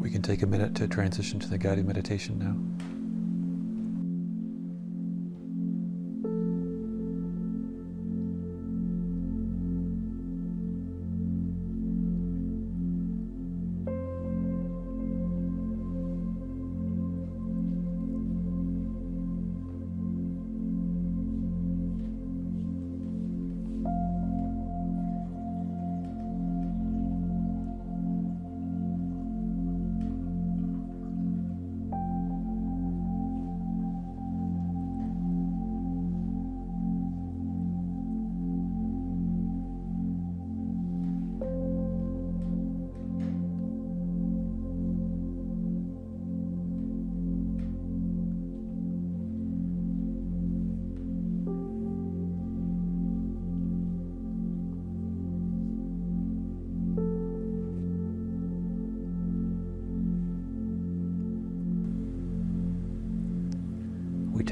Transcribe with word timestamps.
We 0.00 0.08
can 0.08 0.22
take 0.22 0.42
a 0.42 0.46
minute 0.46 0.74
to 0.76 0.88
transition 0.88 1.38
to 1.40 1.46
the 1.46 1.58
guided 1.58 1.86
meditation 1.86 2.38
now. 2.38 2.89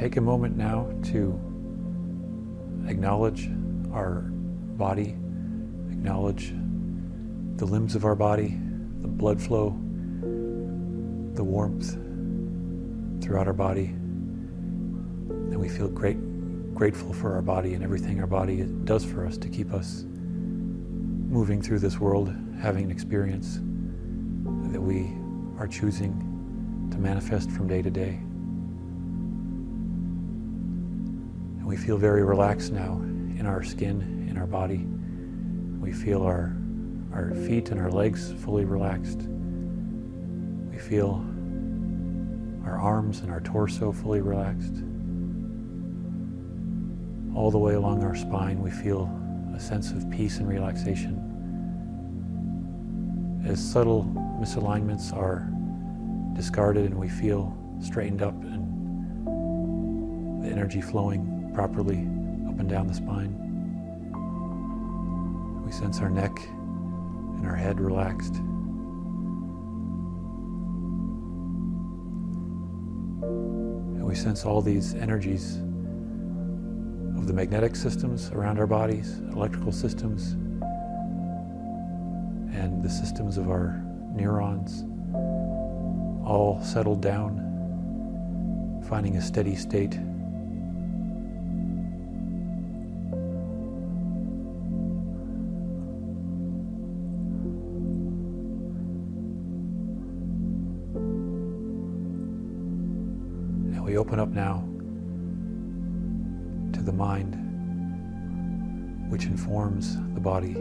Take 0.09 0.17
a 0.17 0.21
moment 0.23 0.57
now 0.57 0.91
to 1.03 1.39
acknowledge 2.89 3.51
our 3.93 4.23
body, 4.79 5.11
acknowledge 5.91 6.55
the 7.57 7.67
limbs 7.67 7.95
of 7.95 8.07
our 8.07 8.15
body, 8.15 8.59
the 9.03 9.07
blood 9.07 9.39
flow, 9.39 9.79
the 11.35 11.45
warmth 11.45 11.93
throughout 13.23 13.47
our 13.47 13.53
body. 13.53 13.85
And 13.85 15.61
we 15.61 15.69
feel 15.69 15.89
great, 15.89 16.17
grateful 16.73 17.13
for 17.13 17.35
our 17.35 17.43
body 17.43 17.75
and 17.75 17.85
everything 17.85 18.19
our 18.19 18.27
body 18.27 18.63
does 18.85 19.05
for 19.05 19.27
us 19.27 19.37
to 19.37 19.49
keep 19.51 19.75
us 19.75 20.07
moving 20.09 21.61
through 21.61 21.81
this 21.81 22.01
world, 22.01 22.35
having 22.63 22.85
an 22.85 22.91
experience 22.91 23.57
that 24.73 24.81
we 24.81 25.13
are 25.59 25.69
choosing 25.69 26.89
to 26.93 26.97
manifest 26.97 27.51
from 27.51 27.69
day 27.69 27.83
to 27.83 27.91
day. 27.91 28.23
We 31.69 31.77
feel 31.77 31.99
very 31.99 32.25
relaxed 32.25 32.73
now 32.73 32.95
in 32.95 33.45
our 33.45 33.63
skin, 33.63 34.27
in 34.31 34.39
our 34.39 34.47
body. 34.47 34.87
We 35.79 35.93
feel 35.93 36.23
our, 36.23 36.57
our 37.13 37.35
feet 37.47 37.69
and 37.69 37.79
our 37.79 37.91
legs 37.91 38.33
fully 38.43 38.65
relaxed. 38.65 39.19
We 40.71 40.79
feel 40.79 41.23
our 42.65 42.79
arms 42.79 43.21
and 43.21 43.31
our 43.31 43.43
torso 43.43 43.93
fully 43.93 44.23
relaxed. 44.23 44.77
All 47.37 47.51
the 47.51 47.59
way 47.59 47.75
along 47.75 48.03
our 48.03 48.17
spine, 48.17 48.63
we 48.63 48.71
feel 48.71 49.15
a 49.55 49.61
sense 49.61 49.91
of 49.91 50.09
peace 50.11 50.39
and 50.39 50.49
relaxation. 50.49 51.23
As 53.47 53.63
subtle 53.63 54.05
misalignments 54.41 55.15
are 55.15 55.51
discarded 56.35 56.87
and 56.87 56.99
we 56.99 57.11
feel 57.11 57.55
straightened 57.83 58.23
up 58.23 58.43
and 58.43 58.65
the 60.43 60.49
energy 60.49 60.81
flowing 60.81 61.38
properly 61.59 62.07
up 62.47 62.61
and 62.61 62.69
down 62.69 62.87
the 62.87 62.95
spine. 62.95 63.35
We 65.67 65.73
sense 65.73 65.99
our 65.99 66.09
neck 66.09 66.39
and 67.37 67.45
our 67.45 67.57
head 67.57 67.81
relaxed. 67.81 68.37
And 73.25 74.05
we 74.07 74.15
sense 74.15 74.45
all 74.45 74.63
these 74.63 74.95
energies 74.95 75.57
of 77.17 77.27
the 77.27 77.33
magnetic 77.33 77.75
systems 77.75 78.31
around 78.31 78.61
our 78.61 78.69
bodies, 78.69 79.19
electrical 79.33 79.73
systems, 79.73 80.35
and 82.55 82.81
the 82.85 82.89
systems 82.89 83.37
of 83.37 83.51
our 83.51 83.83
neurons 84.15 84.85
all 86.25 86.63
settled 86.63 87.03
down, 87.03 87.43
finding 88.89 89.17
a 89.17 89.21
steady 89.21 89.57
state 89.57 89.99
open 104.09 104.21
up 104.21 104.31
now 104.31 104.65
to 106.73 106.83
the 106.83 106.93
mind, 106.93 107.35
which 109.11 109.27
informs 109.27 109.99
the 110.15 110.21
body. 110.21 110.55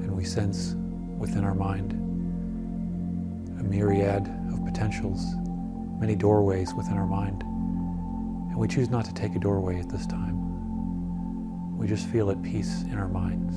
And 0.00 0.16
we 0.16 0.24
sense 0.24 0.74
within 1.18 1.44
our 1.44 1.54
mind 1.54 1.92
a 3.60 3.62
myriad 3.62 4.26
of 4.54 4.64
potentials, 4.64 5.34
many 6.00 6.16
doorways 6.16 6.72
within 6.72 6.94
our 6.94 7.06
mind. 7.06 7.42
And 7.42 8.56
we 8.56 8.66
choose 8.66 8.88
not 8.88 9.04
to 9.04 9.12
take 9.12 9.36
a 9.36 9.38
doorway 9.38 9.78
at 9.78 9.90
this 9.90 10.06
time. 10.06 11.76
We 11.76 11.86
just 11.86 12.06
feel 12.06 12.30
at 12.30 12.42
peace 12.42 12.84
in 12.84 12.96
our 12.96 13.08
minds. 13.08 13.54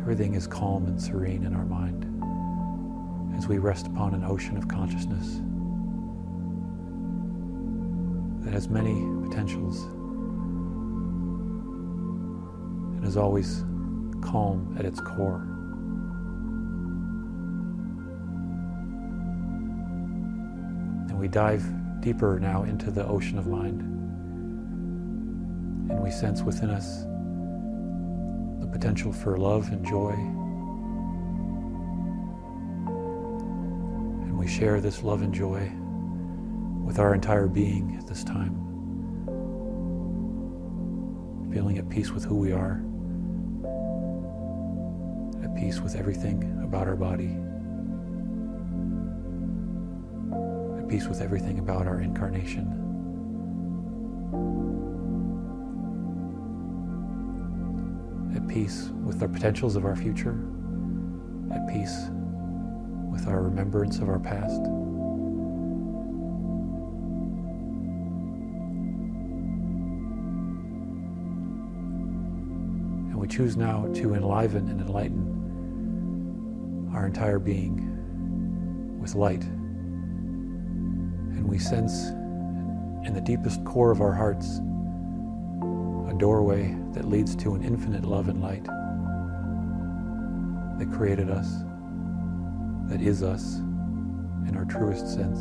Everything 0.00 0.34
is 0.34 0.48
calm 0.48 0.86
and 0.86 1.00
serene 1.00 1.44
in 1.44 1.54
our 1.54 1.64
mind 1.64 2.09
as 3.40 3.48
we 3.48 3.56
rest 3.56 3.86
upon 3.86 4.12
an 4.12 4.22
ocean 4.22 4.58
of 4.58 4.68
consciousness 4.68 5.40
that 8.44 8.52
has 8.52 8.68
many 8.68 8.92
potentials 9.26 9.84
and 12.96 13.02
is 13.06 13.16
always 13.16 13.64
calm 14.20 14.76
at 14.78 14.84
its 14.84 15.00
core. 15.00 15.40
And 21.08 21.18
we 21.18 21.26
dive 21.26 21.64
deeper 22.02 22.38
now 22.38 22.64
into 22.64 22.90
the 22.90 23.06
ocean 23.06 23.38
of 23.38 23.46
mind. 23.46 23.80
And 25.90 25.98
we 25.98 26.10
sense 26.10 26.42
within 26.42 26.68
us 26.68 27.04
the 28.60 28.66
potential 28.70 29.14
for 29.14 29.38
love 29.38 29.72
and 29.72 29.82
joy 29.86 30.12
share 34.50 34.80
this 34.80 35.04
love 35.04 35.22
and 35.22 35.32
joy 35.32 35.70
with 36.84 36.98
our 36.98 37.14
entire 37.14 37.46
being 37.46 37.96
at 37.96 38.06
this 38.08 38.24
time. 38.24 38.56
Feeling 41.52 41.78
at 41.78 41.88
peace 41.88 42.10
with 42.10 42.24
who 42.24 42.34
we 42.34 42.50
are, 42.50 42.82
at 45.44 45.54
peace 45.54 45.80
with 45.80 45.94
everything 45.94 46.60
about 46.64 46.88
our 46.88 46.96
body, 46.96 47.36
at 50.82 50.88
peace 50.88 51.06
with 51.06 51.20
everything 51.20 51.60
about 51.60 51.86
our 51.86 52.00
incarnation. 52.00 52.76
At 58.34 58.48
peace 58.48 58.90
with 59.04 59.20
the 59.20 59.28
potentials 59.28 59.76
of 59.76 59.84
our 59.84 59.94
future, 59.94 60.36
at 61.52 61.68
peace 61.68 62.10
with 63.10 63.26
our 63.26 63.42
remembrance 63.42 63.98
of 63.98 64.08
our 64.08 64.18
past. 64.18 64.60
And 73.10 73.16
we 73.16 73.28
choose 73.28 73.56
now 73.56 73.86
to 73.94 74.14
enliven 74.14 74.68
and 74.68 74.80
enlighten 74.80 76.90
our 76.94 77.06
entire 77.06 77.38
being 77.38 78.98
with 79.00 79.14
light. 79.14 79.44
And 81.32 81.48
we 81.48 81.58
sense 81.58 82.10
in 83.06 83.14
the 83.14 83.20
deepest 83.20 83.64
core 83.64 83.90
of 83.90 84.00
our 84.00 84.12
hearts 84.12 84.58
a 86.08 86.14
doorway 86.18 86.76
that 86.92 87.06
leads 87.06 87.34
to 87.36 87.54
an 87.54 87.62
infinite 87.62 88.04
love 88.04 88.28
and 88.28 88.42
light 88.42 88.64
that 90.78 90.96
created 90.96 91.30
us 91.30 91.62
that 92.90 93.00
is 93.00 93.22
us 93.22 93.58
in 94.48 94.56
our 94.56 94.64
truest 94.64 95.14
sense. 95.14 95.38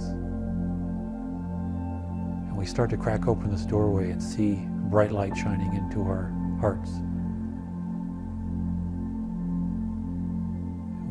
And 2.48 2.56
we 2.56 2.66
start 2.68 2.92
to 2.92 2.98
crack 2.98 3.28
open 3.28 3.50
this 3.50 3.66
doorway 3.66 4.12
and 4.12 4.22
see 4.22 4.68
bright 4.90 5.12
light 5.12 5.36
shining 5.36 5.74
into 5.74 6.04
our 6.04 6.32
hearts. 6.60 6.92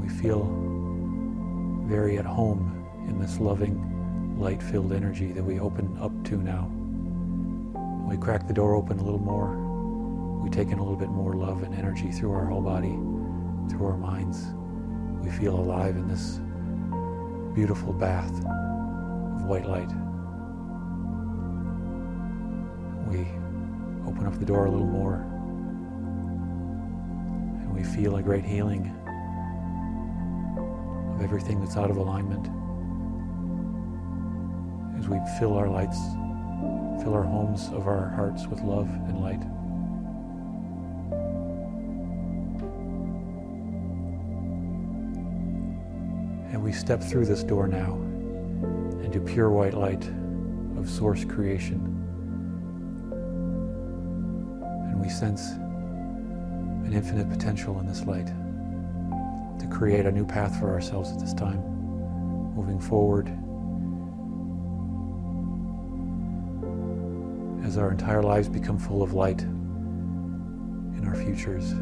We 0.00 0.08
feel 0.08 0.44
very 1.88 2.19
at 2.19 2.25
home 2.25 2.87
in 3.08 3.19
this 3.19 3.41
loving, 3.41 4.38
light 4.38 4.62
filled 4.62 4.93
energy 4.93 5.32
that 5.32 5.43
we 5.43 5.58
open 5.58 5.99
up 6.00 6.12
to 6.26 6.37
now. 6.37 6.70
We 8.08 8.17
crack 8.17 8.46
the 8.46 8.55
door 8.55 8.76
open 8.76 9.00
a 9.00 9.02
little 9.02 9.19
more. 9.19 9.56
We 10.41 10.50
take 10.50 10.69
in 10.69 10.79
a 10.79 10.82
little 10.82 10.96
bit 10.96 11.08
more 11.11 11.34
love 11.34 11.64
and 11.64 11.75
energy 11.75 12.12
through 12.12 12.31
our 12.31 12.46
whole 12.46 12.62
body, 12.62 12.96
through 13.69 13.87
our 13.87 13.96
minds. 13.96 14.46
We 15.23 15.31
feel 15.31 15.56
alive 15.56 15.97
in 15.97 16.09
this 16.09 16.41
beautiful 17.55 17.93
bath 17.93 18.31
of 18.31 19.44
white 19.44 19.67
light. 19.67 19.91
We 23.09 23.20
open 24.06 24.26
up 24.26 24.38
the 24.38 24.44
door 24.44 24.67
a 24.67 24.70
little 24.70 24.87
more 24.87 25.15
and 27.62 27.75
we 27.75 27.82
feel 27.82 28.17
a 28.17 28.23
great 28.23 28.44
healing 28.44 28.94
of 31.15 31.23
everything 31.23 31.61
that's 31.61 31.76
out 31.76 31.91
of 31.91 31.97
alignment 31.97 32.47
as 34.99 35.09
we 35.09 35.19
fill 35.38 35.56
our 35.56 35.69
lights, 35.69 35.99
fill 37.03 37.15
our 37.15 37.23
homes 37.23 37.69
of 37.69 37.87
our 37.87 38.09
hearts 38.11 38.47
with 38.47 38.61
love 38.62 38.88
and 38.88 39.20
light. 39.20 39.43
And 46.50 46.62
we 46.62 46.72
step 46.72 47.02
through 47.02 47.26
this 47.26 47.42
door 47.42 47.68
now 47.68 47.94
into 49.04 49.20
pure 49.20 49.50
white 49.50 49.74
light 49.74 50.08
of 50.76 50.88
source 50.88 51.24
creation. 51.24 51.76
And 54.90 55.00
we 55.00 55.08
sense 55.08 55.50
an 55.50 56.92
infinite 56.92 57.28
potential 57.28 57.78
in 57.80 57.86
this 57.86 58.04
light 58.04 58.26
to 59.58 59.66
create 59.70 60.06
a 60.06 60.12
new 60.12 60.24
path 60.24 60.58
for 60.58 60.70
ourselves 60.70 61.10
at 61.10 61.18
this 61.18 61.34
time, 61.34 61.60
moving 62.54 62.80
forward 62.80 63.28
as 67.66 67.76
our 67.76 67.90
entire 67.90 68.22
lives 68.22 68.48
become 68.48 68.78
full 68.78 69.02
of 69.02 69.12
light 69.12 69.42
in 69.42 71.04
our 71.06 71.14
futures. 71.14 71.74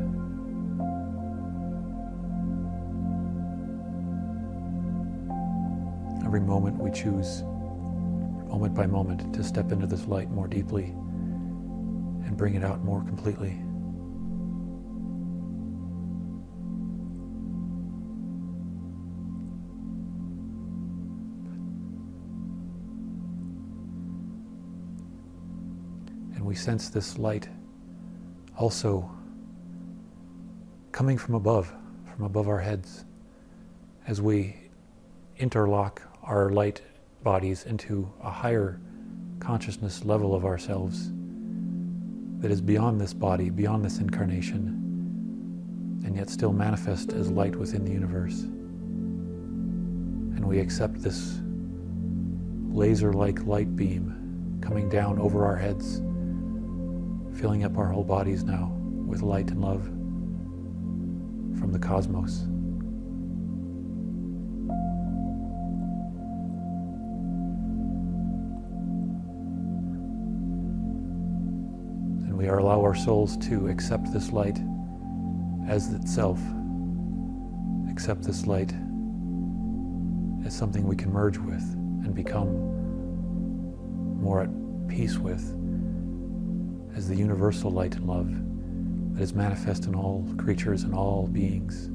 Every 6.36 6.46
moment 6.46 6.76
we 6.76 6.90
choose, 6.90 7.40
moment 8.50 8.74
by 8.74 8.84
moment, 8.84 9.32
to 9.32 9.42
step 9.42 9.72
into 9.72 9.86
this 9.86 10.06
light 10.06 10.30
more 10.30 10.46
deeply 10.46 10.84
and 12.26 12.36
bring 12.36 12.54
it 12.54 12.62
out 12.62 12.84
more 12.84 13.02
completely. 13.04 13.52
And 26.34 26.44
we 26.44 26.54
sense 26.54 26.90
this 26.90 27.16
light 27.16 27.48
also 28.58 29.10
coming 30.92 31.16
from 31.16 31.34
above, 31.34 31.72
from 32.14 32.26
above 32.26 32.46
our 32.46 32.60
heads, 32.60 33.06
as 34.06 34.20
we 34.20 34.54
interlock 35.38 36.02
our 36.26 36.50
light 36.50 36.82
bodies 37.22 37.64
into 37.64 38.12
a 38.20 38.30
higher 38.30 38.80
consciousness 39.38 40.04
level 40.04 40.34
of 40.34 40.44
ourselves 40.44 41.12
that 42.40 42.50
is 42.50 42.60
beyond 42.60 43.00
this 43.00 43.14
body, 43.14 43.48
beyond 43.48 43.84
this 43.84 43.98
incarnation, 43.98 44.82
and 46.04 46.16
yet 46.16 46.28
still 46.28 46.52
manifest 46.52 47.12
as 47.12 47.30
light 47.30 47.56
within 47.56 47.84
the 47.84 47.92
universe. 47.92 48.42
And 48.42 50.44
we 50.44 50.58
accept 50.58 51.02
this 51.02 51.38
laser 52.68 53.12
like 53.12 53.46
light 53.46 53.74
beam 53.76 54.58
coming 54.60 54.88
down 54.88 55.18
over 55.18 55.44
our 55.44 55.56
heads, 55.56 55.98
filling 57.40 57.64
up 57.64 57.78
our 57.78 57.86
whole 57.86 58.04
bodies 58.04 58.44
now 58.44 58.72
with 59.06 59.22
light 59.22 59.50
and 59.50 59.60
love 59.60 59.84
from 61.58 61.72
the 61.72 61.78
cosmos. 61.78 62.46
We 72.46 72.52
allow 72.52 72.80
our 72.80 72.94
souls 72.94 73.36
to 73.48 73.66
accept 73.66 74.12
this 74.12 74.30
light 74.30 74.56
as 75.66 75.92
itself, 75.92 76.38
accept 77.90 78.22
this 78.22 78.46
light 78.46 78.72
as 80.46 80.56
something 80.56 80.86
we 80.86 80.94
can 80.94 81.12
merge 81.12 81.38
with 81.38 81.64
and 82.04 82.14
become 82.14 82.46
more 84.22 84.42
at 84.42 84.50
peace 84.86 85.18
with 85.18 85.42
as 86.94 87.08
the 87.08 87.16
universal 87.16 87.72
light 87.72 87.96
and 87.96 88.06
love 88.06 88.30
that 89.16 89.22
is 89.24 89.34
manifest 89.34 89.86
in 89.86 89.96
all 89.96 90.24
creatures 90.38 90.84
and 90.84 90.94
all 90.94 91.26
beings. 91.26 91.90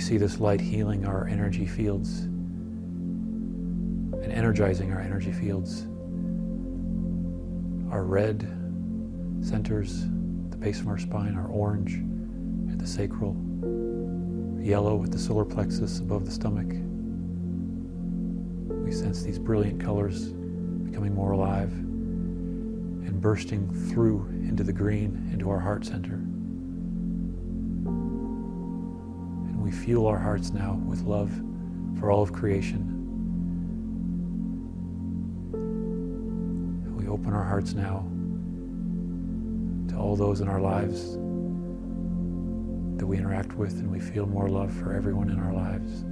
We 0.00 0.06
see 0.06 0.16
this 0.16 0.40
light 0.40 0.62
healing 0.62 1.04
our 1.04 1.28
energy 1.28 1.66
fields 1.66 2.20
and 4.22 4.32
energizing 4.32 4.94
our 4.94 5.00
energy 5.00 5.30
fields. 5.30 5.82
Our 7.92 8.04
red 8.04 8.40
centers, 9.42 10.06
the 10.48 10.56
base 10.56 10.80
of 10.80 10.88
our 10.88 10.96
spine, 10.96 11.36
our 11.36 11.48
orange 11.48 11.96
at 12.72 12.78
the 12.78 12.86
sacral, 12.86 13.36
yellow 14.58 15.04
at 15.04 15.12
the 15.12 15.18
solar 15.18 15.44
plexus 15.44 15.98
above 15.98 16.24
the 16.24 16.32
stomach. 16.32 16.68
We 18.82 18.92
sense 18.92 19.22
these 19.22 19.38
brilliant 19.38 19.82
colors 19.82 20.28
becoming 20.32 21.14
more 21.14 21.32
alive 21.32 21.72
and 21.72 23.20
bursting 23.20 23.68
through 23.90 24.26
into 24.48 24.64
the 24.64 24.72
green, 24.72 25.28
into 25.30 25.50
our 25.50 25.60
heart 25.60 25.84
center. 25.84 26.22
We 29.70 29.76
fuel 29.76 30.08
our 30.08 30.18
hearts 30.18 30.50
now 30.50 30.74
with 30.84 31.02
love 31.02 31.30
for 32.00 32.10
all 32.10 32.24
of 32.24 32.32
creation. 32.32 32.82
We 36.96 37.06
open 37.06 37.32
our 37.32 37.44
hearts 37.44 37.72
now 37.74 38.04
to 39.88 39.96
all 39.96 40.16
those 40.16 40.40
in 40.40 40.48
our 40.48 40.60
lives 40.60 41.12
that 42.98 43.06
we 43.06 43.16
interact 43.16 43.52
with, 43.52 43.74
and 43.74 43.92
we 43.92 44.00
feel 44.00 44.26
more 44.26 44.48
love 44.48 44.72
for 44.72 44.92
everyone 44.92 45.30
in 45.30 45.38
our 45.38 45.52
lives. 45.52 46.02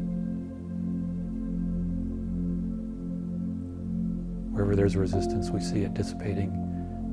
Wherever 4.53 4.77
there's 4.77 4.95
resistance, 4.95 5.51
we 5.51 5.59
see 5.59 5.81
it 5.81 5.95
dissipating 5.95 6.53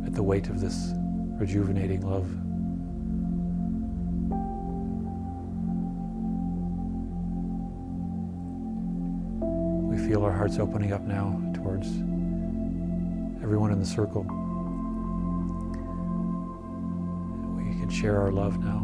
at 0.05 0.13
the 0.13 0.21
weight 0.21 0.49
of 0.49 0.61
this 0.61 0.91
rejuvenating 1.39 2.01
love. 2.07 2.29
Feel 10.05 10.23
our 10.23 10.31
hearts 10.31 10.59
opening 10.59 10.93
up 10.93 11.01
now 11.01 11.41
towards 11.55 11.87
everyone 13.41 13.71
in 13.71 13.79
the 13.79 13.85
circle. 13.85 14.21
We 17.57 17.79
can 17.79 17.89
share 17.89 18.21
our 18.21 18.31
love 18.31 18.59
now 18.59 18.81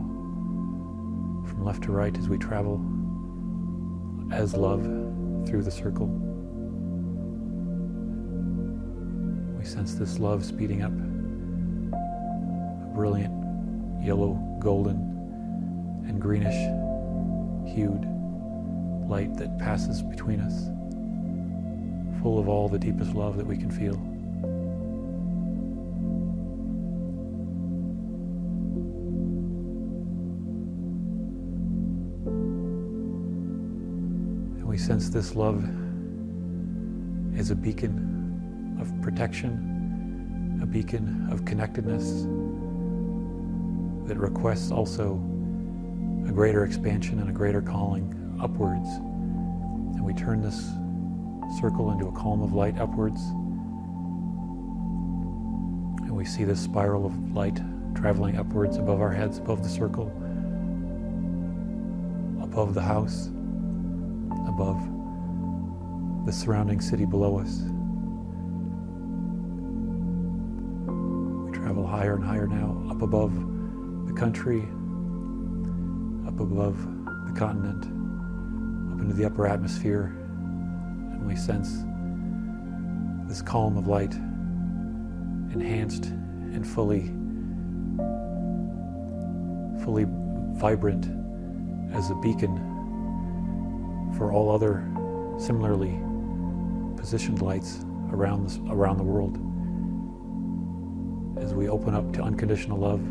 from 1.48 1.63
left 1.63 1.84
to 1.84 1.92
right 1.92 2.18
as 2.18 2.28
we 2.28 2.40
travel 2.40 2.84
as 4.32 4.56
love 4.56 4.82
through 5.46 5.62
the 5.62 5.70
circle. 5.70 6.08
We 9.60 9.63
sense 9.63 9.94
this 9.94 10.18
love 10.18 10.44
speeding 10.44 10.82
up, 10.82 10.92
a 12.84 12.96
brilliant 12.96 14.04
yellow, 14.04 14.34
golden, 14.60 14.98
and 16.08 16.20
greenish 16.20 16.56
hued 17.72 18.08
light 19.08 19.36
that 19.38 19.60
passes 19.60 20.01
between 20.01 20.40
us, 20.40 20.72
full 22.22 22.38
of 22.38 22.48
all 22.48 22.70
the 22.70 22.78
deepest 22.78 23.13
love 23.16 23.36
that 23.38 23.46
we 23.46 23.58
can 23.58 23.72
feel. 23.72 23.96
And 34.58 34.68
we 34.68 34.78
sense 34.78 35.10
this 35.10 35.36
love 35.36 35.63
as 37.36 37.50
a 37.50 37.56
beacon 37.56 38.78
of 38.80 39.01
protection, 39.01 40.60
a 40.62 40.66
beacon 40.66 41.28
of 41.32 41.44
connectedness 41.44 42.24
that 44.08 44.18
requests 44.18 44.72
also 44.72 45.13
a 46.28 46.32
greater 46.32 46.66
expansion 46.66 47.20
and 47.20 47.30
a 47.30 47.34
greater 47.34 47.62
calling 47.62 48.38
upwards. 48.40 48.90
And 49.96 50.06
we 50.06 50.13
turn 50.13 50.42
this 50.42 50.70
circle 51.60 51.91
into 51.91 52.08
a 52.08 52.12
column 52.12 52.41
of 52.41 52.53
light 52.53 52.77
upwards 52.79 53.22
And 56.12 56.17
we 56.17 56.25
see 56.25 56.43
this 56.43 56.60
spiral 56.60 57.05
of 57.05 57.31
light 57.31 57.62
traveling 57.96 58.36
upwards 58.36 58.75
above 58.75 59.00
our 59.00 59.13
heads, 59.13 59.38
above 59.38 59.63
the 59.63 59.70
circle, 59.70 60.08
above 62.43 62.74
the 62.74 62.81
house, 62.81 63.27
above 64.46 64.77
the 66.25 66.34
surrounding 66.34 66.81
city 66.81 67.05
below 67.05 67.39
us. 67.39 67.62
We 71.46 71.58
travel 71.58 71.88
higher 71.88 72.15
and 72.15 72.25
higher 72.25 72.46
now, 72.46 72.91
up 72.91 73.01
above 73.01 73.34
the 74.05 74.13
country, 74.13 74.63
up 76.27 76.41
above 76.41 76.75
the 77.25 77.34
continent, 77.39 77.86
up 78.93 79.00
into 79.00 79.13
the 79.13 79.24
upper 79.24 79.48
atmosphere, 79.48 80.13
we 81.25 81.36
sense 81.36 81.84
this 83.28 83.42
calm 83.42 83.78
of 83.78 83.88
light, 83.88 84.13
enhanced 85.54 86.06
and 86.06 86.68
fully, 86.68 87.13
fully 89.84 90.06
vibrant 90.60 91.06
as 91.94 92.10
a 92.10 92.16
beacon 92.16 92.58
for 94.18 94.32
all 94.34 94.51
other 94.51 94.86
similarly 95.40 95.98
positioned 96.98 97.42
lights 97.42 97.86
around 98.12 98.50
the, 98.50 98.72
around 98.72 98.98
the 98.98 99.04
world. 99.04 99.38
As 101.42 101.54
we 101.54 101.70
open 101.70 101.96
up 101.96 102.12
to 102.13 102.22
unconditional 102.22 102.78
love 102.78 103.01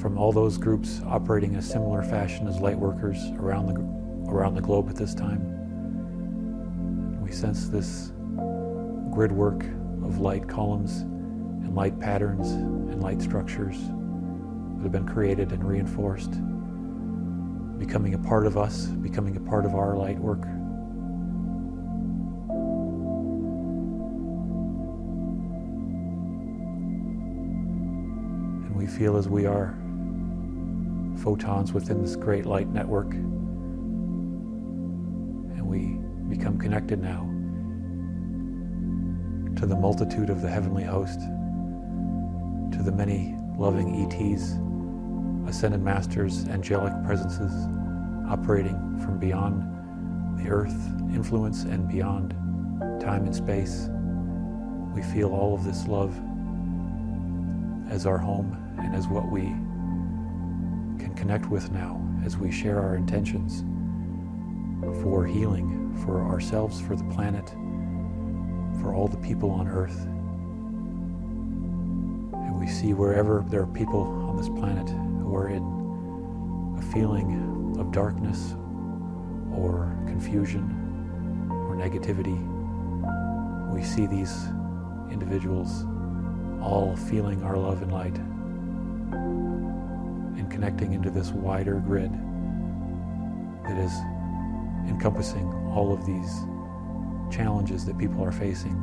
from 0.00 0.16
all 0.16 0.32
those 0.32 0.56
groups 0.56 1.02
operating 1.06 1.52
in 1.52 1.58
a 1.58 1.62
similar 1.62 2.02
fashion 2.02 2.46
as 2.48 2.60
light 2.60 2.78
workers 2.78 3.18
around 3.38 3.66
the, 3.66 4.32
around 4.32 4.54
the 4.54 4.60
globe 4.60 4.88
at 4.88 4.96
this 4.96 5.14
time, 5.14 5.57
we 7.28 7.34
sense 7.34 7.68
this 7.68 8.12
grid 9.10 9.30
work 9.30 9.62
of 10.02 10.18
light 10.18 10.48
columns 10.48 11.02
and 11.02 11.74
light 11.74 12.00
patterns 12.00 12.52
and 12.52 13.02
light 13.02 13.20
structures 13.20 13.76
that 14.76 14.84
have 14.84 14.92
been 14.92 15.06
created 15.06 15.52
and 15.52 15.62
reinforced, 15.62 16.30
becoming 17.78 18.14
a 18.14 18.18
part 18.18 18.46
of 18.46 18.56
us, 18.56 18.86
becoming 18.86 19.36
a 19.36 19.40
part 19.40 19.66
of 19.66 19.74
our 19.74 19.94
light 19.94 20.18
work. 20.18 20.42
And 28.64 28.74
we 28.74 28.86
feel 28.86 29.18
as 29.18 29.28
we 29.28 29.44
are 29.44 29.76
photons 31.22 31.74
within 31.74 32.00
this 32.00 32.16
great 32.16 32.46
light 32.46 32.68
network, 32.68 33.12
become 36.38 36.56
connected 36.56 37.00
now 37.00 37.24
to 39.58 39.66
the 39.66 39.74
multitude 39.74 40.30
of 40.30 40.40
the 40.40 40.48
heavenly 40.48 40.84
host, 40.84 41.18
to 42.70 42.80
the 42.84 42.92
many 42.92 43.34
loving 43.56 44.04
ETs, 44.04 44.52
ascended 45.50 45.82
masters, 45.82 46.46
angelic 46.48 46.92
presences 47.04 47.52
operating 48.28 49.00
from 49.00 49.18
beyond 49.18 49.62
the 50.38 50.48
earth 50.48 50.76
influence 51.12 51.64
and 51.64 51.88
beyond 51.88 52.30
time 53.00 53.24
and 53.24 53.34
space. 53.34 53.88
We 54.94 55.02
feel 55.02 55.34
all 55.34 55.54
of 55.54 55.64
this 55.64 55.88
love 55.88 56.16
as 57.90 58.06
our 58.06 58.18
home 58.18 58.56
and 58.78 58.94
as 58.94 59.08
what 59.08 59.28
we 59.32 59.42
can 61.02 61.14
connect 61.16 61.46
with 61.50 61.72
now 61.72 62.00
as 62.24 62.36
we 62.36 62.52
share 62.52 62.80
our 62.80 62.94
intentions 62.94 63.64
for 65.02 65.26
healing 65.26 65.77
for 66.04 66.22
ourselves, 66.22 66.80
for 66.80 66.96
the 66.96 67.04
planet, 67.04 67.50
for 68.80 68.94
all 68.94 69.08
the 69.08 69.16
people 69.18 69.50
on 69.50 69.68
earth. 69.68 70.06
And 72.34 72.58
we 72.58 72.66
see 72.66 72.94
wherever 72.94 73.44
there 73.48 73.62
are 73.62 73.66
people 73.66 74.02
on 74.28 74.36
this 74.36 74.48
planet 74.48 74.88
who 74.88 75.34
are 75.34 75.48
in 75.48 76.76
a 76.78 76.82
feeling 76.92 77.76
of 77.78 77.92
darkness 77.92 78.54
or 79.54 79.96
confusion 80.06 80.64
or 81.50 81.76
negativity, 81.76 82.38
we 83.72 83.82
see 83.82 84.06
these 84.06 84.46
individuals 85.10 85.84
all 86.62 86.96
feeling 86.96 87.42
our 87.42 87.56
love 87.56 87.82
and 87.82 87.92
light 87.92 88.16
and 90.38 90.50
connecting 90.50 90.92
into 90.92 91.10
this 91.10 91.30
wider 91.30 91.80
grid 91.86 92.12
that 93.64 93.78
is 93.78 93.92
encompassing 94.88 95.46
all 95.74 95.92
of 95.92 96.04
these 96.04 96.40
challenges 97.30 97.84
that 97.84 97.98
people 97.98 98.24
are 98.24 98.32
facing 98.32 98.76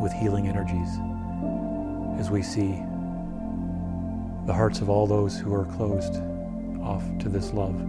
with 0.00 0.12
healing 0.12 0.46
energies 0.46 0.88
as 2.18 2.30
we 2.30 2.42
see 2.42 2.82
the 4.46 4.52
hearts 4.54 4.80
of 4.80 4.88
all 4.88 5.06
those 5.06 5.38
who 5.38 5.52
are 5.52 5.64
closed 5.64 6.16
off 6.82 7.04
to 7.18 7.28
this 7.28 7.52
love 7.52 7.80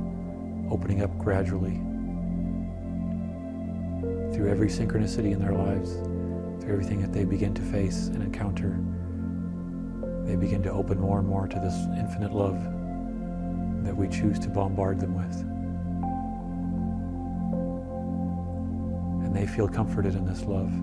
opening 0.69 1.01
up 1.01 1.17
gradually 1.17 1.81
through 4.33 4.49
every 4.49 4.69
synchronicity 4.69 5.31
in 5.31 5.39
their 5.39 5.53
lives, 5.53 5.95
through 6.61 6.71
everything 6.71 7.01
that 7.01 7.11
they 7.11 7.25
begin 7.25 7.53
to 7.53 7.61
face 7.61 8.07
and 8.07 8.23
encounter. 8.23 8.79
They 10.25 10.35
begin 10.35 10.63
to 10.63 10.71
open 10.71 10.99
more 10.99 11.19
and 11.19 11.27
more 11.27 11.47
to 11.47 11.59
this 11.59 11.75
infinite 11.99 12.31
love 12.31 12.61
that 13.83 13.95
we 13.95 14.07
choose 14.07 14.39
to 14.39 14.49
bombard 14.49 14.99
them 14.99 15.15
with. 15.15 15.50
And 19.31 19.39
they 19.39 19.47
feel 19.47 19.69
comforted 19.69 20.13
in 20.15 20.25
this 20.25 20.41
love, 20.41 20.73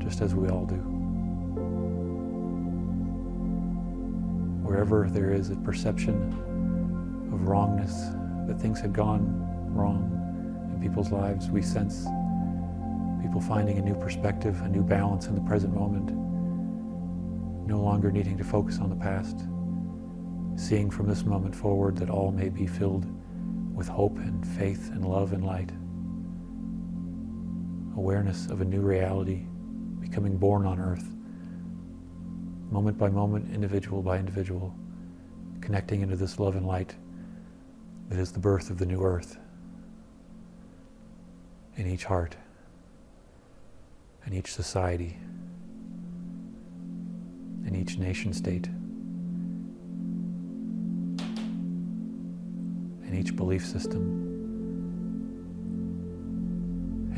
just 0.00 0.20
as 0.20 0.36
we 0.36 0.48
all 0.48 0.64
do. 0.64 0.76
Wherever 4.62 5.10
there 5.10 5.32
is 5.32 5.50
a 5.50 5.56
perception 5.56 6.14
of 7.32 7.48
wrongness, 7.48 8.10
that 8.46 8.60
things 8.60 8.80
had 8.80 8.92
gone 8.92 9.34
wrong 9.74 10.12
in 10.72 10.80
people's 10.80 11.10
lives, 11.10 11.50
we 11.50 11.60
sense 11.60 12.04
people 13.20 13.40
finding 13.40 13.78
a 13.78 13.82
new 13.82 13.96
perspective, 13.96 14.60
a 14.62 14.68
new 14.68 14.84
balance 14.84 15.26
in 15.26 15.34
the 15.34 15.40
present 15.40 15.74
moment, 15.74 16.12
no 17.66 17.80
longer 17.80 18.12
needing 18.12 18.38
to 18.38 18.44
focus 18.44 18.78
on 18.78 18.90
the 18.90 18.94
past, 18.94 19.40
seeing 20.54 20.88
from 20.88 21.08
this 21.08 21.24
moment 21.24 21.56
forward 21.56 21.96
that 21.96 22.10
all 22.10 22.30
may 22.30 22.48
be 22.48 22.64
filled 22.64 23.06
with 23.74 23.88
hope 23.88 24.18
and 24.18 24.46
faith 24.46 24.92
and 24.92 25.04
love 25.04 25.32
and 25.32 25.44
light 25.44 25.72
awareness 27.96 28.46
of 28.46 28.60
a 28.60 28.64
new 28.64 28.80
reality 28.80 29.46
becoming 30.00 30.36
born 30.36 30.66
on 30.66 30.78
earth, 30.78 31.04
moment 32.70 32.98
by 32.98 33.08
moment, 33.08 33.52
individual 33.54 34.02
by 34.02 34.18
individual, 34.18 34.74
connecting 35.60 36.02
into 36.02 36.16
this 36.16 36.38
love 36.38 36.56
and 36.56 36.66
light 36.66 36.94
that 38.08 38.18
is 38.18 38.32
the 38.32 38.38
birth 38.38 38.70
of 38.70 38.78
the 38.78 38.86
new 38.86 39.02
earth 39.02 39.38
in 41.76 41.86
each 41.86 42.04
heart, 42.04 42.36
in 44.26 44.32
each 44.32 44.52
society, 44.52 45.16
in 47.66 47.74
each 47.74 47.98
nation 47.98 48.32
state, 48.32 48.66
in 53.06 53.14
each 53.14 53.34
belief 53.34 53.64
system 53.64 54.33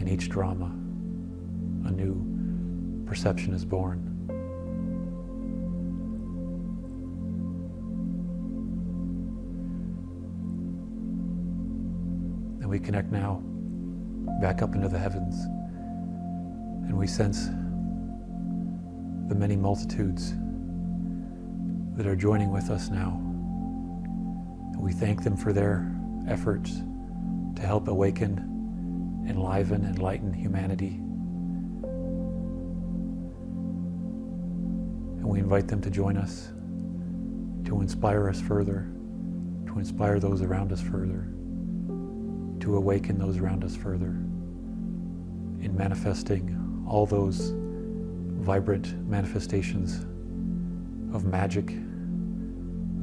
in 0.07 0.13
each 0.13 0.29
drama, 0.29 0.67
a 1.87 1.91
new 1.91 3.05
perception 3.07 3.53
is 3.53 3.65
born. 3.65 3.99
And 12.61 12.71
we 12.71 12.79
connect 12.79 13.11
now 13.11 13.43
back 14.41 14.63
up 14.63 14.77
into 14.77 14.89
the 14.89 14.99
heavens, 14.99 15.35
and 16.87 16.97
we 16.97 17.09
sense 17.09 17.47
the 19.29 19.35
many 19.35 19.57
multitudes 19.57 20.35
that 21.97 22.07
are 22.07 22.17
joining 22.17 22.53
with 22.53 22.71
us 22.71 22.91
now. 22.91 23.19
And 24.73 24.81
we 24.81 24.93
thank 24.93 25.25
them 25.25 25.37
for 25.37 25.53
their 25.53 25.91
efforts 26.29 26.83
to 27.57 27.63
help 27.63 27.89
awaken 27.89 28.56
enliven, 29.28 29.85
enlighten 29.85 30.33
humanity. 30.33 31.00
And 35.18 35.25
we 35.25 35.38
invite 35.40 35.68
them 35.68 35.80
to 35.80 35.90
join 35.90 36.16
us, 36.16 36.52
to 37.66 37.80
inspire 37.80 38.28
us 38.28 38.40
further, 38.40 38.88
to 39.66 39.78
inspire 39.78 40.21
those 40.21 40.42
around 40.42 40.73
us 40.73 40.80
further, 40.80 41.28
to 42.61 42.76
awaken 42.76 43.18
those 43.18 43.38
around 43.38 43.64
us 43.64 43.75
further 43.76 44.16
in 45.61 45.75
manifesting 45.76 46.85
all 46.88 47.06
those 47.06 47.52
vibrant 48.40 48.97
manifestations 49.09 50.04
of 51.14 51.25
magic, 51.25 51.71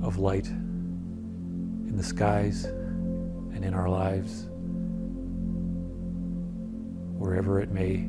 of 0.02 0.18
light 0.18 0.48
in 0.48 1.96
the 1.98 2.04
skies 2.04 2.66
and 2.66 3.64
in 3.66 3.74
our 3.74 3.90
lives 3.90 4.48
wherever 7.24 7.62
it 7.62 7.72
may 7.72 8.06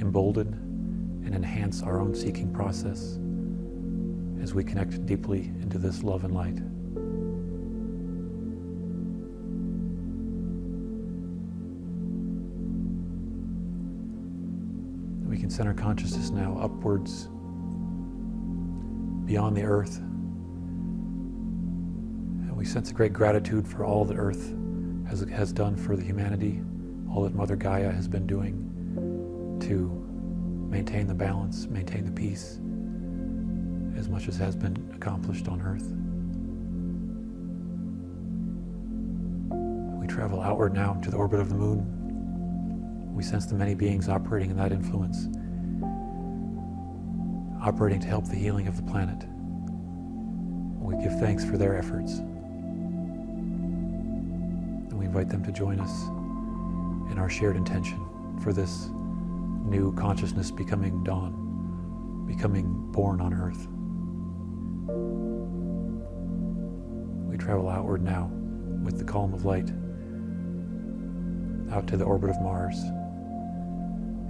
embolden 0.00 1.22
and 1.24 1.32
enhance 1.32 1.80
our 1.80 2.00
own 2.00 2.12
seeking 2.12 2.52
process 2.52 3.20
as 4.42 4.52
we 4.52 4.64
connect 4.64 5.06
deeply 5.06 5.52
into 5.62 5.78
this 5.78 6.02
love 6.02 6.24
and 6.24 6.34
light. 6.34 6.58
We 15.28 15.38
can 15.38 15.50
our 15.68 15.74
consciousness 15.74 16.30
now 16.30 16.58
upwards 16.60 17.28
beyond 19.24 19.56
the 19.56 19.62
earth. 19.62 19.98
And 22.38 22.56
we 22.56 22.64
sense 22.64 22.90
a 22.90 22.94
great 22.94 23.12
gratitude 23.12 23.68
for 23.68 23.84
all 23.84 24.04
that 24.06 24.16
earth 24.16 24.52
has, 25.08 25.20
has 25.30 25.52
done 25.52 25.76
for 25.76 25.94
the 25.94 26.02
humanity, 26.02 26.60
all 27.10 27.24
that 27.24 27.34
Mother 27.34 27.56
Gaia 27.56 27.90
has 27.90 28.06
been 28.06 28.26
doing 28.26 29.58
to 29.60 29.88
maintain 30.70 31.06
the 31.06 31.14
balance, 31.14 31.66
maintain 31.66 32.04
the 32.04 32.12
peace, 32.12 32.60
as 33.98 34.08
much 34.08 34.28
as 34.28 34.36
has 34.36 34.54
been 34.54 34.90
accomplished 34.94 35.48
on 35.48 35.60
earth. 35.62 35.90
We 40.00 40.06
travel 40.06 40.40
outward 40.42 40.74
now 40.74 40.94
to 41.02 41.10
the 41.10 41.16
orbit 41.16 41.40
of 41.40 41.48
the 41.48 41.54
moon. 41.54 41.94
We 43.14 43.22
sense 43.22 43.46
the 43.46 43.54
many 43.54 43.74
beings 43.74 44.08
operating 44.08 44.50
in 44.50 44.56
that 44.58 44.70
influence, 44.72 45.28
operating 47.62 48.00
to 48.00 48.06
help 48.06 48.26
the 48.26 48.36
healing 48.36 48.68
of 48.68 48.76
the 48.76 48.82
planet. 48.82 49.24
We 50.78 51.02
give 51.02 51.18
thanks 51.18 51.44
for 51.44 51.56
their 51.58 51.76
efforts. 51.76 52.18
And 54.88 54.98
we 54.98 55.06
invite 55.06 55.28
them 55.28 55.44
to 55.44 55.52
join 55.52 55.80
us 55.80 56.04
in 57.10 57.18
our 57.18 57.28
shared 57.28 57.56
intention 57.56 58.04
for 58.42 58.52
this 58.52 58.88
new 59.64 59.92
consciousness 59.94 60.50
becoming 60.50 61.02
dawn, 61.04 62.24
becoming 62.26 62.90
born 62.92 63.20
on 63.20 63.34
earth. 63.34 63.68
We 67.28 67.36
travel 67.36 67.68
outward 67.68 68.02
now 68.02 68.30
with 68.82 68.98
the 68.98 69.04
column 69.04 69.34
of 69.34 69.44
light 69.44 69.70
out 71.72 71.86
to 71.88 71.96
the 71.96 72.04
orbit 72.04 72.30
of 72.30 72.40
Mars, 72.40 72.78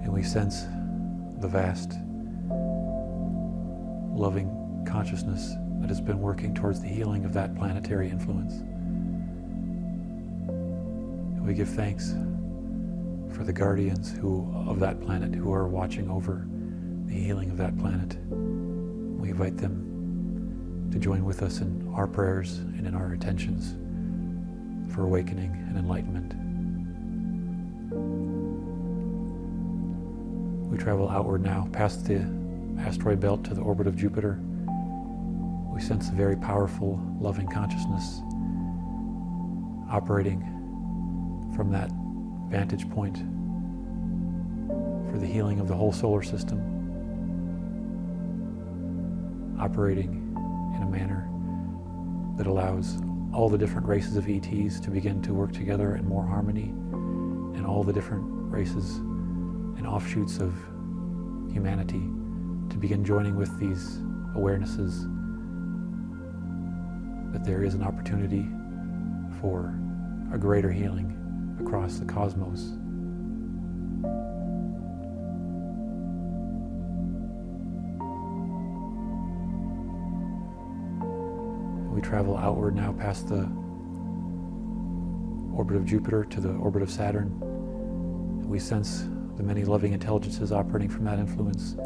and 0.02 0.12
we 0.12 0.22
sense 0.22 0.62
the 1.40 1.48
vast, 1.48 1.92
loving 4.12 4.84
consciousness 4.86 5.52
that 5.80 5.88
has 5.88 6.00
been 6.00 6.20
working 6.20 6.52
towards 6.54 6.80
the 6.80 6.88
healing 6.88 7.24
of 7.24 7.32
that 7.34 7.54
planetary 7.54 8.08
influence. 8.08 8.54
And 11.34 11.46
we 11.46 11.54
give 11.54 11.68
thanks 11.68 12.14
for 13.38 13.44
the 13.44 13.52
guardians 13.52 14.10
who 14.18 14.52
of 14.66 14.80
that 14.80 15.00
planet 15.00 15.32
who 15.32 15.52
are 15.52 15.68
watching 15.68 16.10
over 16.10 16.48
the 17.06 17.14
healing 17.14 17.52
of 17.52 17.56
that 17.56 17.78
planet. 17.78 18.16
We 18.28 19.30
invite 19.30 19.56
them 19.56 20.88
to 20.90 20.98
join 20.98 21.24
with 21.24 21.42
us 21.42 21.60
in 21.60 21.88
our 21.94 22.08
prayers 22.08 22.58
and 22.58 22.84
in 22.84 22.96
our 22.96 23.14
intentions 23.14 23.76
for 24.92 25.04
awakening 25.04 25.52
and 25.52 25.78
enlightenment. 25.78 26.34
We 30.68 30.76
travel 30.76 31.08
outward 31.08 31.44
now 31.44 31.68
past 31.72 32.06
the 32.06 32.28
asteroid 32.80 33.20
belt 33.20 33.44
to 33.44 33.54
the 33.54 33.60
orbit 33.60 33.86
of 33.86 33.94
Jupiter. 33.94 34.40
We 35.72 35.80
sense 35.80 36.08
a 36.08 36.12
very 36.12 36.36
powerful, 36.36 37.00
loving 37.20 37.46
consciousness 37.46 38.20
operating 39.90 40.40
from 41.54 41.70
that 41.70 41.90
vantage 42.50 42.88
point 42.90 43.18
for 45.10 45.18
the 45.18 45.26
healing 45.26 45.60
of 45.60 45.68
the 45.68 45.74
whole 45.74 45.92
solar 45.92 46.22
system, 46.22 46.58
operating 49.60 50.34
in 50.76 50.82
a 50.82 50.86
manner 50.86 51.28
that 52.36 52.46
allows 52.46 52.98
all 53.34 53.48
the 53.48 53.58
different 53.58 53.86
races 53.86 54.16
of 54.16 54.28
ETs 54.28 54.80
to 54.80 54.90
begin 54.90 55.20
to 55.20 55.34
work 55.34 55.52
together 55.52 55.96
in 55.96 56.06
more 56.08 56.24
harmony, 56.24 56.72
and 57.54 57.66
all 57.66 57.82
the 57.82 57.92
different 57.92 58.24
races 58.50 58.96
and 58.96 59.86
offshoots 59.86 60.38
of 60.38 60.54
humanity 61.52 62.02
to 62.70 62.76
begin 62.78 63.04
joining 63.04 63.36
with 63.36 63.58
these 63.58 63.98
awarenesses 64.36 65.06
that 67.32 67.44
there 67.44 67.62
is 67.62 67.74
an 67.74 67.82
opportunity 67.82 68.46
for 69.40 69.78
a 70.32 70.38
greater 70.38 70.70
healing 70.70 71.17
across 71.68 71.98
the 71.98 72.04
cosmos. 72.06 72.72
We 81.94 82.00
travel 82.00 82.38
outward 82.38 82.74
now 82.74 82.92
past 82.92 83.28
the 83.28 83.50
orbit 85.54 85.76
of 85.76 85.84
Jupiter 85.84 86.24
to 86.24 86.40
the 86.40 86.52
orbit 86.54 86.80
of 86.80 86.90
Saturn. 86.90 87.38
We 88.48 88.58
sense 88.58 89.06
the 89.36 89.42
many 89.42 89.64
loving 89.64 89.92
intelligences 89.92 90.52
operating 90.52 90.88
from 90.88 91.04
that 91.04 91.18
influence. 91.18 91.76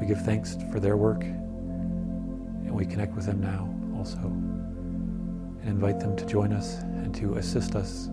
We 0.00 0.06
give 0.06 0.24
thanks 0.24 0.56
for 0.72 0.80
their 0.80 0.96
work 0.96 1.22
and 1.22 2.72
we 2.72 2.84
connect 2.84 3.14
with 3.14 3.26
them 3.26 3.40
now 3.40 3.72
also 3.96 4.18
and 4.18 5.68
invite 5.68 6.00
them 6.00 6.16
to 6.16 6.26
join 6.26 6.52
us 6.52 6.78
and 6.78 7.14
to 7.14 7.34
assist 7.34 7.76
us 7.76 8.08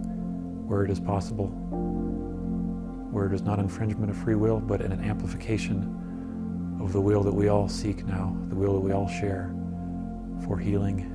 where 0.67 0.83
it 0.83 0.89
is 0.89 0.99
possible, 0.99 1.47
where 3.11 3.27
it 3.27 3.33
is 3.33 3.41
not 3.41 3.59
infringement 3.59 4.09
of 4.09 4.17
free 4.17 4.35
will, 4.35 4.59
but 4.59 4.81
an 4.81 5.03
amplification 5.03 6.79
of 6.81 6.93
the 6.93 7.01
will 7.01 7.23
that 7.23 7.33
we 7.33 7.47
all 7.47 7.67
seek 7.69 8.05
now, 8.05 8.35
the 8.49 8.55
will 8.55 8.73
that 8.73 8.79
we 8.79 8.91
all 8.91 9.07
share 9.07 9.53
for 10.45 10.57
healing 10.57 11.09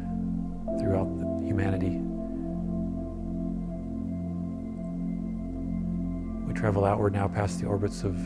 throughout 0.79 1.09
humanity. 1.45 1.99
We 6.47 6.55
travel 6.55 6.85
outward 6.85 7.13
now 7.13 7.29
past 7.29 7.61
the 7.61 7.67
orbits 7.67 8.05
of 8.05 8.17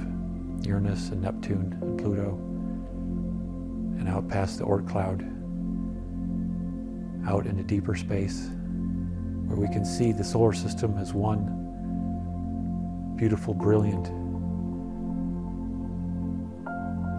Uranus 0.65 1.09
and 1.09 1.23
Neptune 1.23 1.79
and 1.81 1.99
Pluto 1.99 2.39
and 3.99 4.09
out 4.09 4.29
past 4.29 4.59
the 4.59 4.65
Oort 4.65 4.89
cloud, 4.89 5.23
out 7.29 7.47
into 7.47 7.63
deeper 7.63 7.95
space 7.95 8.51
where 9.53 9.69
we 9.69 9.73
can 9.73 9.85
see 9.85 10.13
the 10.13 10.25
solar 10.25 10.55
system 10.55 10.97
as 10.97 11.13
one 11.13 11.45
beautiful, 13.17 13.53
brilliant 13.53 14.07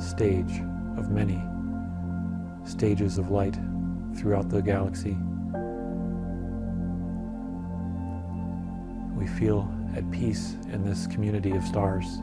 stage 0.01 0.59
of 0.97 1.11
many 1.11 1.39
stages 2.65 3.19
of 3.19 3.29
light 3.29 3.55
throughout 4.17 4.49
the 4.49 4.59
galaxy. 4.61 5.15
We 9.15 9.27
feel 9.27 9.71
at 9.95 10.09
peace 10.09 10.57
in 10.71 10.83
this 10.83 11.05
community 11.05 11.51
of 11.51 11.63
stars, 11.63 12.17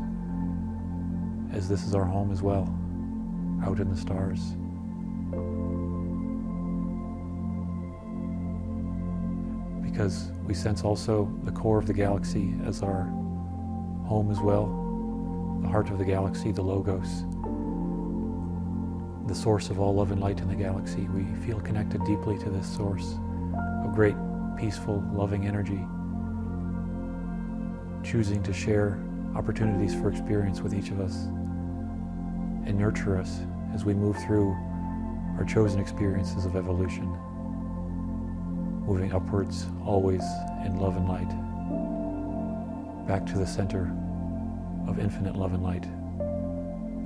as 1.53 1.69
this 1.69 1.85
is 1.87 1.95
our 1.95 2.05
home 2.05 2.33
as 2.33 2.43
well, 2.43 2.65
out 3.65 3.79
in 3.79 3.89
the 3.89 3.97
stars. 3.97 4.57
Because 10.01 10.33
we 10.47 10.55
sense 10.55 10.83
also 10.83 11.31
the 11.45 11.53
core 11.53 11.77
of 11.77 11.85
the 11.85 11.93
galaxy 11.93 12.55
as 12.65 12.83
our 12.83 13.03
home 14.07 14.31
as 14.31 14.41
well, 14.41 14.65
the 15.61 15.69
heart 15.69 15.91
of 15.91 15.99
the 15.99 16.07
galaxy, 16.07 16.53
the 16.53 16.63
Logos 16.63 17.27
the 19.27 19.35
source 19.35 19.69
of 19.69 19.79
all 19.79 19.95
love 19.95 20.11
and 20.11 20.23
light 20.23 20.41
in 20.41 20.49
the 20.49 20.55
galaxy. 20.55 21.07
We 21.09 21.25
feel 21.45 21.61
connected 21.61 22.03
deeply 22.07 22.39
to 22.39 22.49
this 22.49 22.67
source 22.67 23.19
of 23.85 23.95
great, 23.95 24.17
peaceful, 24.57 25.05
loving 25.13 25.47
energy, 25.47 25.85
choosing 28.03 28.43
to 28.45 28.55
share 28.55 28.99
opportunities 29.37 29.95
for 29.95 30.11
experience 30.11 30.63
with 30.63 30.73
each 30.73 30.89
of 30.91 30.99
us 30.99 31.27
and 32.65 32.79
nurture 32.79 33.19
us 33.19 33.41
as 33.75 33.85
we 33.85 33.93
move 33.93 34.17
through 34.27 34.53
our 35.37 35.45
chosen 35.45 35.79
experiences 35.79 36.47
of 36.47 36.57
evolution, 36.57 37.15
moving 38.91 39.13
upwards 39.13 39.67
always 39.87 40.25
in 40.65 40.77
love 40.81 40.97
and 40.97 41.09
light, 41.09 41.29
back 43.07 43.25
to 43.25 43.39
the 43.39 43.47
center 43.47 43.83
of 44.89 44.99
infinite 44.99 45.37
love 45.37 45.53
and 45.55 45.63
light 45.63 45.87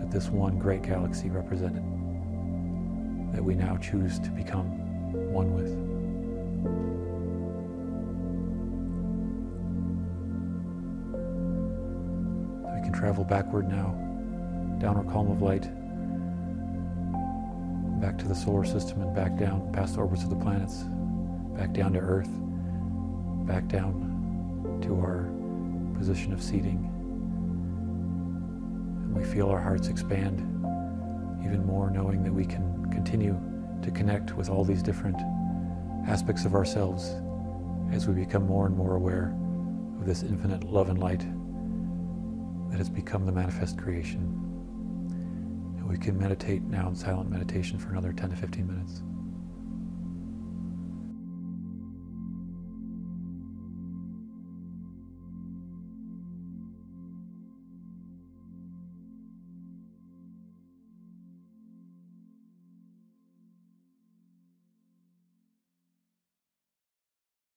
that 0.01 0.11
this 0.11 0.31
one 0.31 0.59
great 0.59 0.81
galaxy 0.81 1.29
represented 1.29 1.83
that 3.35 3.45
we 3.45 3.55
now 3.55 3.77
choose 3.77 4.19
to 4.19 4.31
become 4.31 4.65
one 5.31 5.53
with. 5.53 5.69
We 12.75 12.81
can 12.83 12.95
travel 12.95 13.25
backward 13.25 13.69
now, 13.69 13.89
down 14.81 14.97
our 14.97 15.05
column 15.05 15.31
of 15.31 15.43
light, 15.43 15.69
back 18.01 18.17
to 18.21 18.27
the 18.27 18.35
solar 18.35 18.65
system 18.65 19.03
and 19.03 19.15
back 19.15 19.37
down 19.37 19.71
past 19.71 19.97
the 19.97 20.01
orbits 20.01 20.23
of 20.25 20.31
the 20.31 20.37
planets, 20.37 20.87
back 21.57 21.73
down 21.73 21.93
to 21.93 21.99
Earth, 21.99 22.31
back 23.47 23.69
down 23.69 24.81
to 24.83 24.95
our 24.95 25.31
position 25.99 26.33
of 26.33 26.43
seating. 26.43 26.91
And 29.05 29.17
we 29.17 29.25
feel 29.25 29.49
our 29.49 29.61
hearts 29.61 29.89
expand 29.89 30.41
even 31.45 31.65
more, 31.67 31.91
knowing 31.91 32.23
that 32.25 32.33
we 32.33 32.45
can 32.45 32.91
continue 32.91 33.39
to 33.83 33.91
connect 33.91 34.35
with 34.37 34.49
all 34.49 34.65
these 34.65 34.83
different 34.83 35.17
aspects 36.07 36.45
of 36.45 36.55
ourselves 36.55 37.15
as 37.93 38.09
we 38.09 38.15
become 38.15 38.47
more 38.47 38.67
and 38.67 38.77
more 38.77 38.95
aware 38.97 39.35
of 40.01 40.07
this 40.07 40.23
infinite 40.23 40.65
love 40.65 40.89
and 40.89 40.99
light 40.99 41.25
that 42.71 42.79
has 42.79 42.89
become 42.89 43.25
the 43.25 43.33
manifest 43.33 43.79
creation. 43.79 44.23
And 45.79 45.89
we 45.89 45.97
can 45.97 46.19
meditate 46.19 46.63
now 46.63 46.89
in 46.89 46.97
silent 46.97 47.31
meditation 47.31 47.79
for 47.79 47.91
another 47.91 48.13
10 48.13 48.31
to 48.31 48.37
15 48.37 48.67
minutes. 48.67 49.03